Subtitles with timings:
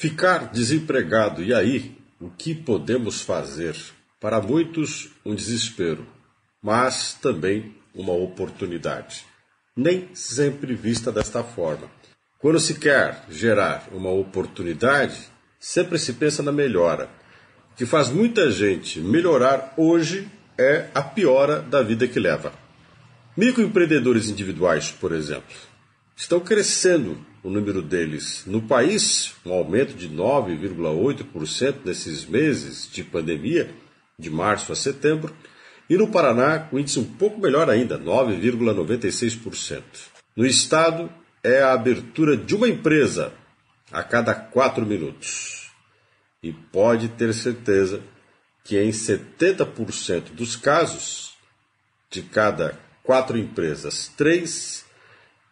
[0.00, 1.98] Ficar desempregado, e aí?
[2.20, 3.74] O que podemos fazer?
[4.20, 6.06] Para muitos, um desespero,
[6.62, 9.26] mas também uma oportunidade.
[9.76, 11.90] Nem sempre vista desta forma.
[12.38, 15.18] Quando se quer gerar uma oportunidade,
[15.58, 17.10] sempre se pensa na melhora.
[17.72, 22.52] O que faz muita gente melhorar hoje é a piora da vida que leva.
[23.36, 25.56] Microempreendedores individuais, por exemplo,
[26.16, 33.70] estão crescendo o número deles no país, um aumento de 9,8% nesses meses de pandemia,
[34.18, 35.34] de março a setembro,
[35.88, 39.82] e no Paraná, o índice um pouco melhor ainda, 9,96%.
[40.36, 41.10] No estado,
[41.42, 43.32] é a abertura de uma empresa
[43.90, 45.70] a cada quatro minutos.
[46.42, 48.02] E pode ter certeza
[48.62, 51.34] que em 70% dos casos,
[52.10, 54.84] de cada quatro empresas, três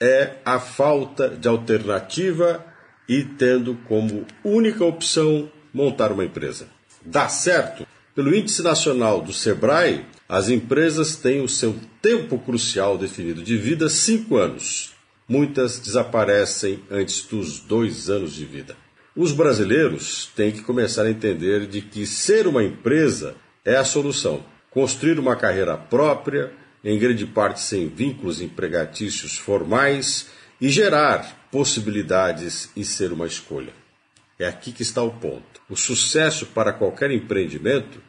[0.00, 2.64] é a falta de alternativa
[3.08, 6.68] e tendo como única opção montar uma empresa.
[7.04, 7.86] Dá certo?
[8.14, 13.88] Pelo Índice Nacional do Sebrae, as empresas têm o seu tempo crucial definido de vida
[13.88, 14.92] cinco anos.
[15.28, 18.76] Muitas desaparecem antes dos dois anos de vida.
[19.16, 24.44] Os brasileiros têm que começar a entender de que ser uma empresa é a solução.
[24.70, 26.52] Construir uma carreira própria,
[26.84, 30.28] em grande parte sem vínculos empregatícios formais,
[30.60, 33.72] e gerar possibilidades e ser uma escolha.
[34.38, 35.60] É aqui que está o ponto.
[35.68, 38.00] O sucesso para qualquer empreendimento,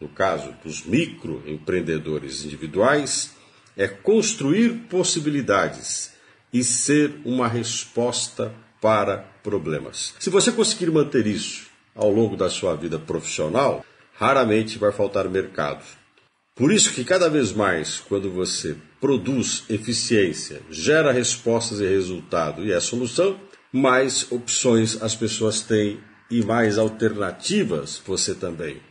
[0.00, 3.32] no caso dos microempreendedores individuais,
[3.76, 6.12] é construir possibilidades
[6.52, 10.14] e ser uma resposta para problemas.
[10.18, 15.84] Se você conseguir manter isso ao longo da sua vida profissional, raramente vai faltar mercado.
[16.54, 22.72] Por isso que cada vez mais, quando você produz eficiência, gera respostas e resultado e
[22.72, 23.40] é solução,
[23.72, 28.89] mais opções as pessoas têm e mais alternativas você também.